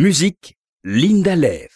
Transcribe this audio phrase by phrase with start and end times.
[0.00, 1.66] Musique, Linda Lev.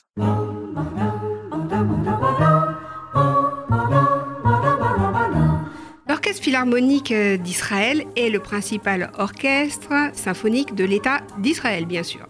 [6.08, 12.28] L'Orchestre philharmonique d'Israël est le principal orchestre symphonique de l'État d'Israël, bien sûr.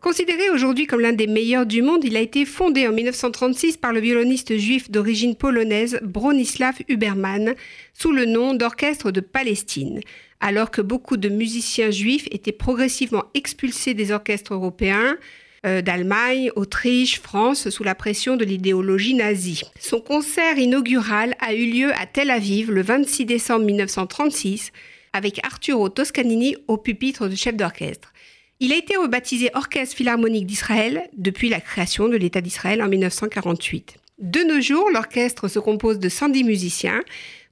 [0.00, 3.92] Considéré aujourd'hui comme l'un des meilleurs du monde, il a été fondé en 1936 par
[3.92, 7.54] le violoniste juif d'origine polonaise Bronislaw Huberman
[7.92, 10.00] sous le nom d'Orchestre de Palestine,
[10.40, 15.18] alors que beaucoup de musiciens juifs étaient progressivement expulsés des orchestres européens,
[15.66, 19.60] euh, d'Allemagne, Autriche, France, sous la pression de l'idéologie nazie.
[19.78, 24.72] Son concert inaugural a eu lieu à Tel Aviv le 26 décembre 1936
[25.12, 28.14] avec Arturo Toscanini au pupitre de chef d'orchestre.
[28.62, 33.96] Il a été rebaptisé Orchestre philharmonique d'Israël depuis la création de l'État d'Israël en 1948.
[34.18, 37.00] De nos jours, l'orchestre se compose de 110 musiciens,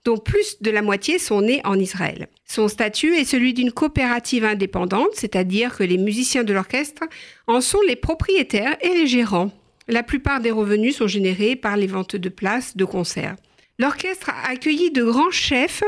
[0.05, 2.29] dont plus de la moitié sont nés en Israël.
[2.45, 7.05] Son statut est celui d'une coopérative indépendante, c'est-à-dire que les musiciens de l'orchestre
[7.47, 9.51] en sont les propriétaires et les gérants.
[9.89, 13.37] La plupart des revenus sont générés par les ventes de places de concert.
[13.79, 15.83] L'orchestre a accueilli de grands chefs,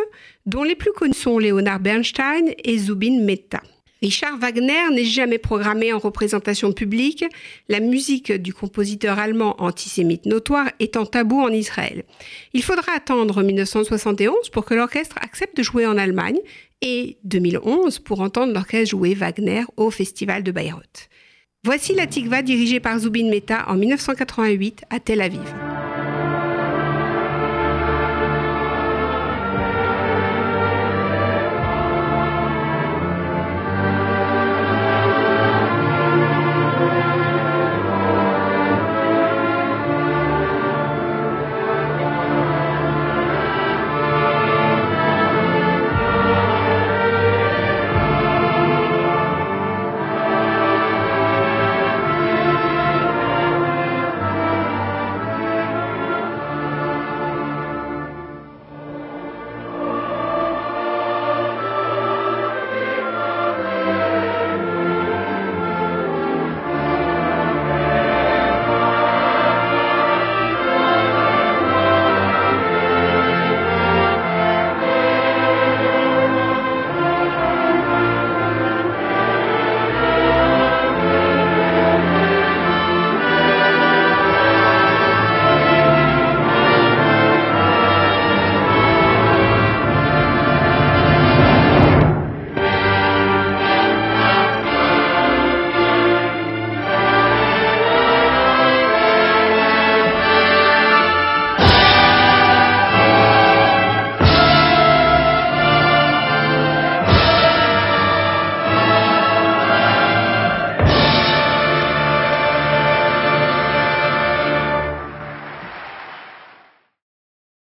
[0.47, 3.61] dont les plus connus sont Leonard Bernstein et Zubin Mehta.
[4.03, 7.25] Richard Wagner n'est jamais programmé en représentation publique,
[7.69, 12.05] la musique du compositeur allemand antisémite notoire étant tabou en Israël.
[12.55, 16.39] Il faudra attendre 1971 pour que l'orchestre accepte de jouer en Allemagne
[16.81, 21.11] et 2011 pour entendre l'orchestre jouer Wagner au Festival de Bayreuth.
[21.63, 25.70] Voici la Tikva dirigée par Zubin Mehta en 1988 à Tel Aviv.